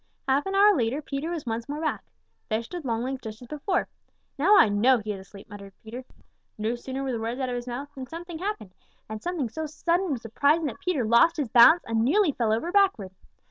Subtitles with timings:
[0.27, 2.03] Half an hour later Peter was once more back.
[2.49, 3.87] There stood Longlegs just as before.
[4.35, 6.03] "Now I know he is asleep," muttered Peter.
[6.57, 8.71] No sooner were the words out of his mouth than something happened,
[9.19, 13.11] something so sudden and surprising that Peter lost his balance and nearly fell over backward.